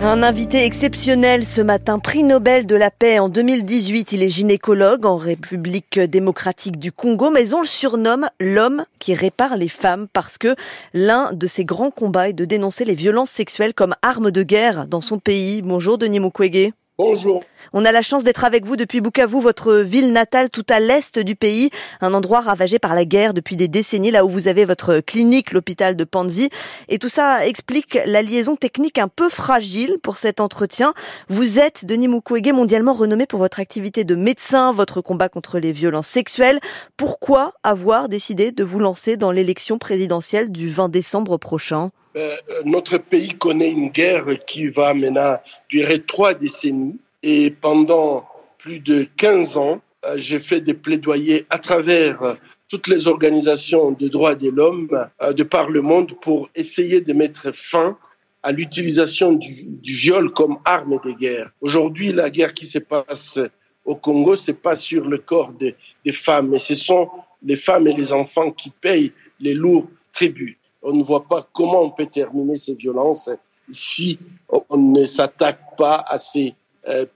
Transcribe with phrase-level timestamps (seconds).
[0.00, 4.12] Un invité exceptionnel ce matin, prix Nobel de la paix en 2018.
[4.12, 9.56] Il est gynécologue en République démocratique du Congo, mais on le surnomme l'homme qui répare
[9.56, 10.54] les femmes parce que
[10.94, 14.86] l'un de ses grands combats est de dénoncer les violences sexuelles comme arme de guerre
[14.86, 15.62] dans son pays.
[15.62, 16.70] Bonjour Denis Mukwege.
[16.96, 17.42] Bonjour.
[17.72, 21.18] On a la chance d'être avec vous depuis Bukavu, votre ville natale tout à l'est
[21.18, 21.70] du pays,
[22.00, 25.52] un endroit ravagé par la guerre depuis des décennies, là où vous avez votre clinique,
[25.52, 26.50] l'hôpital de Panzi.
[26.88, 30.94] Et tout ça explique la liaison technique un peu fragile pour cet entretien.
[31.28, 35.72] Vous êtes, Denis Mukwege, mondialement renommé pour votre activité de médecin, votre combat contre les
[35.72, 36.60] violences sexuelles.
[36.96, 41.90] Pourquoi avoir décidé de vous lancer dans l'élection présidentielle du 20 décembre prochain?
[42.16, 45.38] Euh, notre pays connaît une guerre qui va maintenant
[45.68, 46.98] durer trois décennies.
[47.22, 52.34] Et pendant plus de 15 ans, euh, j'ai fait des plaidoyers à travers euh,
[52.68, 57.50] toutes les organisations de droits de l'homme de par le monde pour essayer de mettre
[57.52, 57.96] fin
[58.42, 61.50] à l'utilisation du, viol comme arme de guerre.
[61.62, 63.38] Aujourd'hui, la guerre qui se passe
[63.86, 67.08] au Congo, c'est pas sur le corps des, des femmes, mais ce sont
[67.42, 71.82] les femmes et les enfants qui payent les lourds tributs on ne voit pas comment
[71.82, 73.30] on peut terminer ces violences
[73.68, 76.54] si on ne s'attaque pas à ces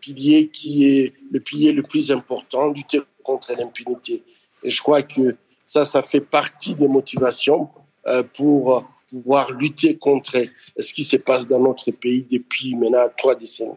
[0.00, 4.22] piliers qui est le pilier le plus important, lutter contre l'impunité.
[4.62, 7.70] Et je crois que ça, ça fait partie des motivations
[8.06, 10.38] euh, pour pouvoir lutter contre
[10.78, 13.72] ce qui se passe dans notre pays depuis maintenant trois décennies?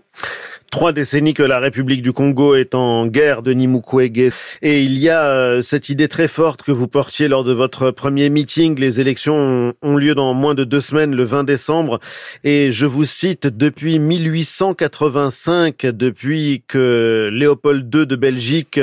[0.71, 4.33] Trois décennies que la République du Congo est en guerre de Nimukwege.
[4.61, 7.91] Et il y a euh, cette idée très forte que vous portiez lors de votre
[7.91, 8.77] premier meeting.
[8.77, 11.99] Les élections ont lieu dans moins de deux semaines, le 20 décembre.
[12.43, 18.79] Et je vous cite, depuis 1885, depuis que Léopold II de Belgique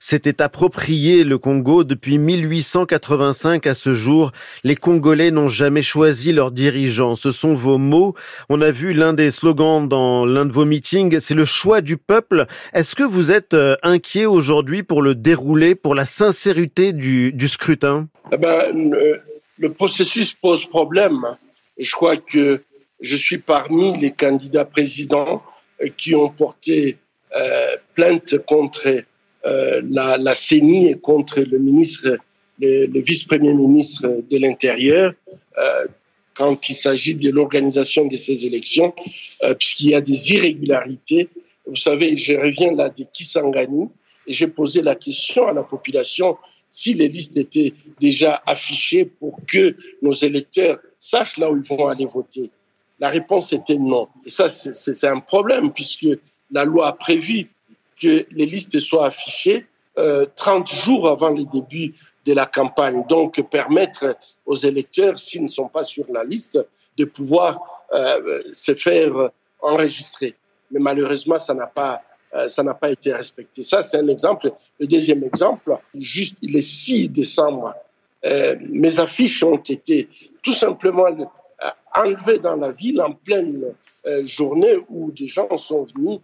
[0.00, 5.93] s'était approprié le Congo, depuis 1885 à ce jour, les Congolais n'ont jamais choisi
[6.32, 7.16] leurs dirigeants.
[7.16, 8.14] Ce sont vos mots.
[8.48, 11.96] On a vu l'un des slogans dans l'un de vos meetings, c'est le choix du
[11.96, 12.46] peuple.
[12.72, 18.08] Est-ce que vous êtes euh, inquiet aujourd'hui pour le dérouler, pour la sincérité du, scrutin?
[18.32, 19.20] Eh ben, le,
[19.58, 21.24] le, processus pose problème.
[21.78, 22.62] Je crois que
[23.00, 25.42] je suis parmi les candidats présidents
[25.82, 26.98] euh, qui ont porté
[27.36, 29.02] euh, plainte contre
[29.46, 32.16] euh, la, la CENI et contre le ministre,
[32.60, 35.12] le, vice-premier ministre de l'Intérieur
[35.58, 35.86] euh,
[36.34, 38.92] quand il s'agit de l'organisation de ces élections,
[39.42, 41.28] euh, puisqu'il y a des irrégularités.
[41.66, 43.88] Vous savez, je reviens là de Kisangani
[44.26, 46.36] et j'ai posé la question à la population
[46.70, 51.86] si les listes étaient déjà affichées pour que nos électeurs sachent là où ils vont
[51.86, 52.50] aller voter.
[52.98, 54.08] La réponse était non.
[54.26, 56.06] Et ça, c'est un problème puisque
[56.50, 57.48] la loi a prévu
[58.00, 59.66] que les listes soient affichées
[59.98, 63.04] euh, 30 jours avant le début de la campagne.
[63.08, 66.58] Donc, permettre aux électeurs, s'ils ne sont pas sur la liste,
[66.96, 69.30] de pouvoir euh, se faire
[69.60, 70.34] enregistrer.
[70.70, 72.02] Mais malheureusement, ça n'a pas,
[72.34, 73.62] euh, ça n'a pas été respecté.
[73.62, 74.52] Ça, c'est un exemple.
[74.78, 77.74] Le deuxième exemple, juste le 6 décembre,
[78.24, 80.08] euh, mes affiches ont été
[80.42, 81.06] tout simplement
[81.94, 83.64] enlevées dans la ville en pleine
[84.24, 86.20] journée où des gens sont venus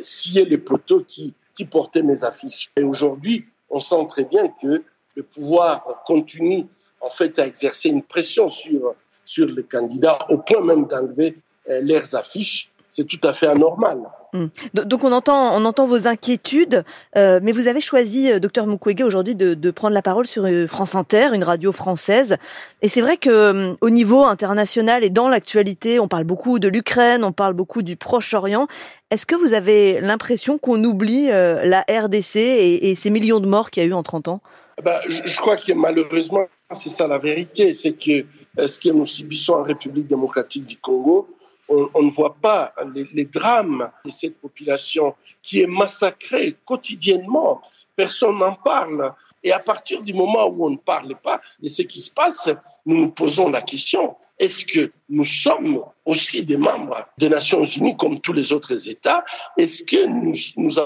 [0.00, 2.70] scier les poteaux qui, qui portaient mes affiches.
[2.76, 4.84] Et aujourd'hui, on sent très bien que
[5.16, 6.66] le pouvoir continue
[7.00, 8.94] en fait à exercer une pression sur,
[9.24, 11.36] sur les candidats au point même d'enlever
[11.68, 12.70] euh, leurs affiches.
[12.88, 13.98] C'est tout à fait anormal.
[14.32, 14.46] Mmh.
[14.84, 16.84] Donc on entend, on entend vos inquiétudes,
[17.16, 20.46] euh, mais vous avez choisi, euh, docteur Mukwege, aujourd'hui de, de, prendre la parole sur
[20.66, 22.36] France Inter, une radio française.
[22.82, 26.68] Et c'est vrai que euh, au niveau international et dans l'actualité, on parle beaucoup de
[26.68, 28.66] l'Ukraine, on parle beaucoup du Proche-Orient.
[29.10, 33.84] Est-ce que vous avez l'impression qu'on oublie la RDC et, ces millions de morts qu'il
[33.84, 34.40] y a eu en 30 ans?
[34.82, 38.26] Ben, je, je, crois que malheureusement, c'est ça la vérité, c'est que
[38.66, 41.28] ce que nous subissons en République démocratique du Congo,
[41.68, 47.60] on, ne voit pas les, drames de cette population qui est massacrée quotidiennement.
[47.94, 49.12] Personne n'en parle.
[49.42, 52.48] Et à partir du moment où on ne parle pas de ce qui se passe,
[52.84, 57.96] nous nous posons la question, est-ce que nous sommes aussi des membres des Nations Unies
[57.96, 59.24] comme tous les autres États?
[59.56, 60.78] Est-ce que nous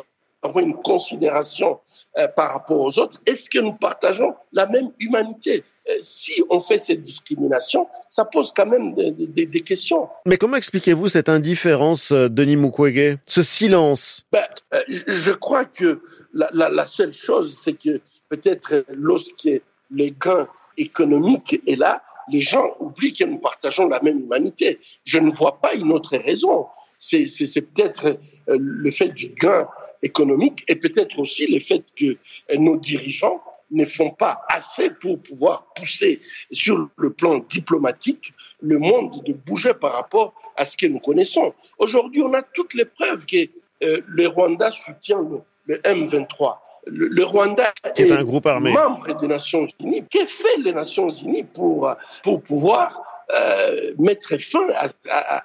[0.43, 1.81] avons une considération
[2.19, 5.65] euh, par rapport aux autres Est-ce que nous partageons la même humanité?
[5.89, 10.09] Euh, si on fait cette discrimination, ça pose quand même des, des, des questions.
[10.27, 14.27] Mais comment expliquez-vous cette indifférence, euh, Denis Mukwege, ce silence?
[14.33, 16.03] Ben, euh, Je crois que
[16.35, 19.49] la, la, la seule chose, c'est que peut-être lorsque
[19.91, 24.79] les gains économiques est là, les gens oublient que nous partageons la même humanité.
[25.05, 26.67] Je ne vois pas une autre raison.
[27.01, 29.67] C'est peut-être le fait du gain
[30.03, 32.17] économique et peut-être aussi le fait que
[32.57, 36.21] nos dirigeants ne font pas assez pour pouvoir pousser
[36.51, 41.55] sur le plan diplomatique le monde de bouger par rapport à ce que nous connaissons.
[41.79, 43.49] Aujourd'hui, on a toutes les preuves que
[43.83, 45.21] euh, le Rwanda soutient
[45.67, 46.57] le, M23.
[46.87, 48.73] Le, Rwanda est, un groupe armé.
[48.73, 50.05] membre des Nations Unies.
[50.11, 53.03] Que fait les Nations Unies pour, pour pouvoir
[53.33, 55.45] euh, mettre fin à, à,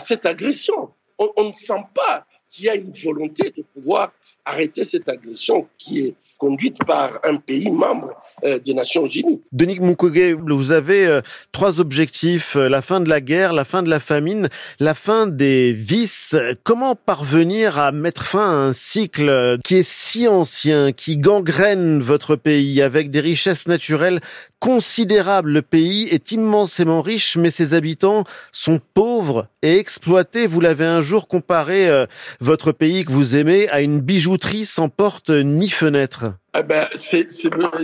[0.00, 4.12] cette agression on, on ne sent pas qu'il y a une volonté de pouvoir
[4.44, 8.10] arrêter cette agression qui est conduite par un pays membre
[8.44, 9.40] euh, des Nations Unies.
[9.52, 11.22] Denis Mukwege, vous avez euh,
[11.52, 14.48] trois objectifs euh, la fin de la guerre, la fin de la famine,
[14.80, 16.36] la fin des vices.
[16.62, 22.36] Comment parvenir à mettre fin à un cycle qui est si ancien, qui gangrène votre
[22.36, 24.20] pays avec des richesses naturelles
[24.64, 25.50] considérable.
[25.50, 30.46] Le pays est immensément riche, mais ses habitants sont pauvres et exploités.
[30.46, 32.06] Vous l'avez un jour comparé, euh,
[32.40, 36.32] votre pays que vous aimez, à une bijouterie sans porte ni fenêtre.
[36.58, 37.28] Eh ben, c'est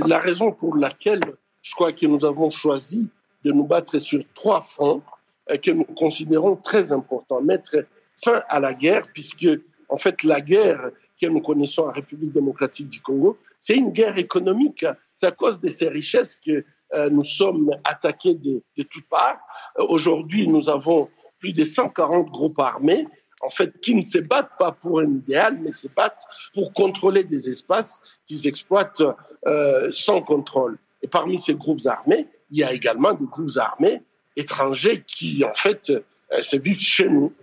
[0.07, 1.21] la raison pour laquelle
[1.61, 3.11] je crois que nous avons choisi
[3.45, 5.03] de nous battre sur trois fronts
[5.51, 7.43] euh, que nous considérons très importants.
[7.43, 7.85] Mettre
[8.25, 9.49] fin à la guerre, puisque
[9.91, 10.89] en fait la guerre
[11.21, 14.87] que nous connaissons en République démocratique du Congo, c'est une guerre économique.
[15.21, 16.65] C'est à cause de ces richesses que
[16.95, 19.39] euh, nous sommes attaqués de, de toutes parts.
[19.79, 23.07] Euh, aujourd'hui, nous avons plus de 140 groupes armés,
[23.43, 26.25] en fait, qui ne se battent pas pour un idéal, mais se battent
[26.55, 29.03] pour contrôler des espaces qu'ils exploitent
[29.47, 30.79] euh, sans contrôle.
[31.03, 34.01] Et parmi ces groupes armés, il y a également des groupes armés
[34.37, 35.93] étrangers qui, en fait,
[36.41, 37.35] se visent chez nous.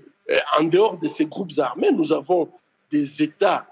[0.57, 2.49] en dehors de ces groupes armés, nous avons
[2.91, 3.67] des États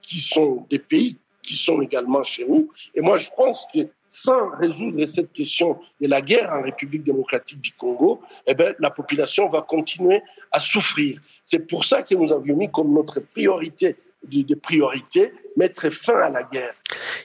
[0.00, 1.18] qui sont des pays
[1.50, 2.70] qui sont également chez nous.
[2.94, 7.60] Et moi, je pense que sans résoudre cette question de la guerre en République démocratique
[7.60, 11.20] du Congo, eh bien, la population va continuer à souffrir.
[11.44, 16.30] C'est pour ça que nous avions mis comme notre priorité de, priorité mettre fin à
[16.30, 16.74] la guerre.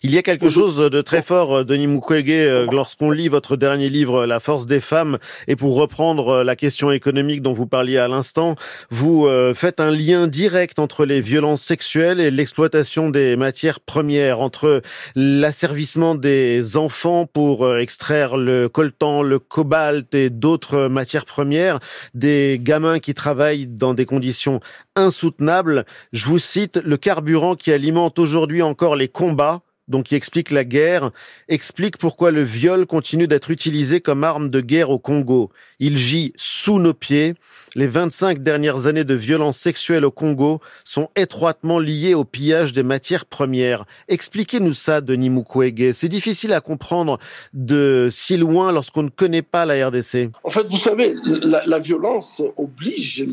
[0.03, 3.55] Il y a quelque chose de très fort, euh, Denis Mukwege, euh, lorsqu'on lit votre
[3.55, 5.17] dernier livre, La force des femmes,
[5.47, 8.55] et pour reprendre euh, la question économique dont vous parliez à l'instant,
[8.91, 14.81] vous faites un lien direct entre les violences sexuelles et l'exploitation des matières premières, entre
[15.15, 21.79] l'asservissement des enfants pour extraire le coltan, le cobalt et d'autres matières premières,
[22.13, 24.59] des gamins qui travaillent dans des conditions
[24.95, 25.85] insoutenables.
[26.13, 30.63] Je vous cite, le carburant qui alimente aujourd'hui encore les combats donc qui explique la
[30.63, 31.11] guerre,
[31.47, 35.51] explique pourquoi le viol continue d'être utilisé comme arme de guerre au Congo.
[35.79, 37.35] Il gît sous nos pieds.
[37.75, 42.83] Les 25 dernières années de violences sexuelles au Congo sont étroitement liées au pillage des
[42.83, 43.85] matières premières.
[44.07, 45.91] Expliquez-nous ça, Denis Mukwege.
[45.91, 47.19] C'est difficile à comprendre
[47.53, 50.31] de si loin lorsqu'on ne connaît pas la RDC.
[50.43, 53.25] En fait, vous savez, la, violence oblige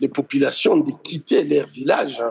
[0.00, 2.22] les populations de quitter leur village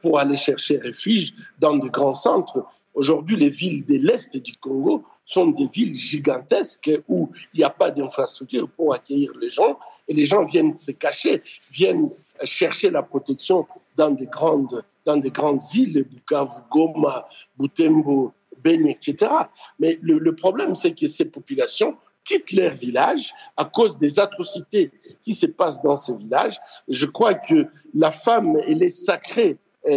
[0.00, 2.64] pour aller chercher refuge dans de grands centres
[2.98, 7.70] Aujourd'hui, les villes de l'Est du Congo sont des villes gigantesques où il n'y a
[7.70, 9.78] pas d'infrastructure pour accueillir les gens
[10.08, 11.40] et les gens viennent se cacher,
[11.70, 12.10] viennent
[12.42, 18.32] chercher la protection dans des grandes, dans des grandes villes, Bukavu, Goma, Butembo,
[18.64, 19.30] Beni, etc.
[19.78, 24.90] Mais le, problème, c'est que ces populations quittent leur village à cause des atrocités
[25.22, 26.58] qui se passent dans ces villages.
[26.88, 27.64] Je crois que
[27.94, 29.56] la femme, elle est sacrée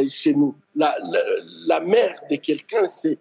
[0.10, 0.56] chez nous.
[0.76, 0.96] La,
[1.68, 3.18] la, mère de quelqu'un, c'est,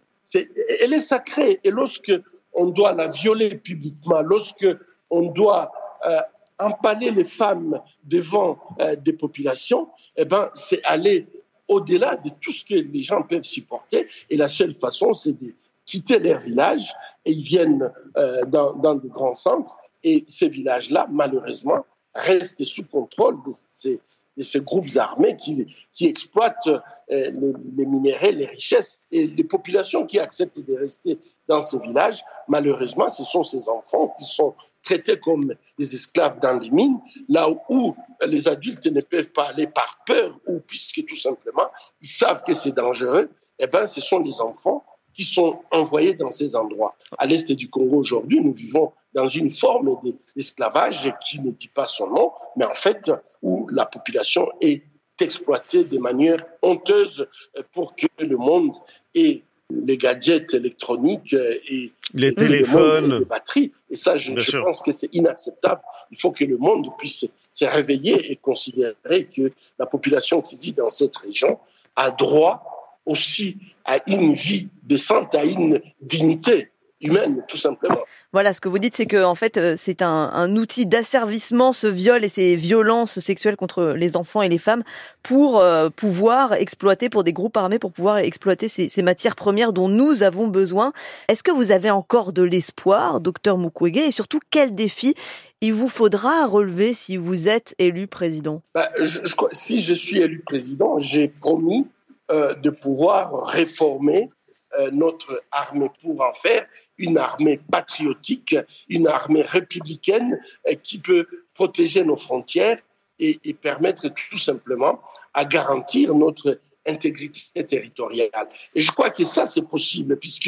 [0.80, 1.60] elle est sacrée.
[1.64, 2.12] Et lorsque
[2.52, 4.66] on doit la violer publiquement, lorsque
[5.10, 5.72] on doit
[6.06, 6.20] euh,
[6.58, 11.26] empaler les femmes devant euh, des populations, eh ben, c'est aller
[11.68, 14.08] au-delà de tout ce que les gens peuvent supporter.
[14.28, 15.54] Et la seule façon, c'est de
[15.86, 16.92] quitter leur village
[17.24, 19.76] et ils viennent euh, dans, dans grands centres.
[20.02, 21.84] Et ces villages-là, malheureusement,
[22.14, 24.00] restent sous contrôle de ces,
[24.36, 25.66] de ces groupes armés qui,
[26.00, 29.00] exploitent euh, les, minéraux, les richesses.
[29.10, 31.18] Et les populations qui acceptent de rester
[31.48, 36.58] dans ces villages, malheureusement, ce sont ces enfants qui sont traités comme des esclaves dans
[36.58, 37.94] les mines, là où
[38.26, 41.68] les adultes ne peuvent pas aller par peur ou puisque tout simplement
[42.00, 46.30] ils savent que c'est dangereux, eh ben, ce sont les enfants qui sont envoyés dans
[46.30, 46.96] ces endroits.
[47.18, 49.98] À l'est du Congo aujourd'hui, nous vivons dans une forme
[50.36, 53.10] d'esclavage qui ne dit pas son nom, mais en fait
[53.42, 54.82] où la population est
[55.20, 57.26] exploitée de manière honteuse
[57.72, 58.74] pour que le monde
[59.14, 63.72] ait les gadgets électroniques et les téléphones, les batteries.
[63.90, 65.80] Et ça, je, je pense que c'est inacceptable.
[66.10, 70.72] Il faut que le monde puisse se réveiller et considérer que la population qui vit
[70.72, 71.58] dans cette région
[71.96, 76.70] a droit aussi à une vie décente, à une dignité.
[77.00, 78.00] humaine, tout simplement.
[78.32, 81.72] Voilà, ce que vous dites, c'est que en fait, euh, c'est un, un, outil d'asservissement,
[81.72, 84.84] ce viol et ces violences sexuelles contre les enfants et les femmes,
[85.22, 89.72] pour euh, pouvoir exploiter, pour des groupes armés, pour pouvoir exploiter ces, ces matières premières
[89.72, 90.92] dont nous avons besoin.
[91.28, 95.14] Est-ce que vous avez encore de l'espoir, docteur Mukwege, et surtout quel défi
[95.62, 98.62] il vous faudra relever si vous êtes élu président?
[98.74, 101.86] Bah, je, je, Si je suis élu président, j'ai promis
[102.30, 104.30] euh, de pouvoir réformer
[104.78, 106.64] euh, notre armée pour en faire
[106.96, 108.54] une armée patriotique,
[108.88, 112.78] une armée républicaine euh, qui peut protéger nos frontières
[113.18, 115.00] et, et, permettre tout simplement
[115.34, 118.30] à garantir notre intégrité territoriale.
[118.76, 120.46] Et je crois que ça, c'est possible, puisque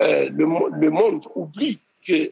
[0.00, 2.30] le, monde oublie que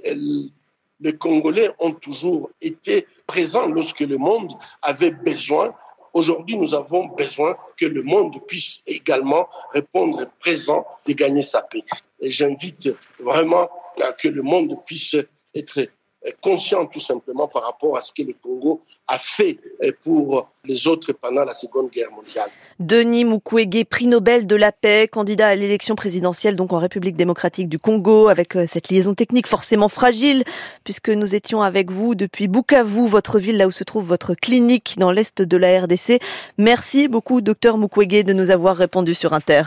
[1.01, 5.75] les Congolais ont toujours été présents lorsque le monde avait besoin
[6.13, 11.85] Aujourd'hui, nous avons besoin que le monde puisse également répondre présent et gagner sa paix.
[12.21, 13.71] J'invite vraiment
[14.03, 15.17] à que le monde puisse
[15.55, 15.89] être
[16.41, 19.59] conscient tout simplement par rapport à ce que le Congo a fait
[20.05, 22.49] pour les autres pendant la Seconde Guerre mondiale.
[22.79, 27.69] Denis Mukwege, prix Nobel de la paix, candidat à l'élection présidentielle donc en République démocratique
[27.69, 30.45] du Congo, avec euh, cette liaison technique forcément fragile,
[30.85, 34.95] puisque nous étions avec vous depuis Bukavu, votre ville là où se trouve votre clinique
[34.99, 36.21] dans l'est de la RDC.
[36.59, 39.63] Merci beaucoup, docteur Mukwege, de nous avoir répondu sur Inter.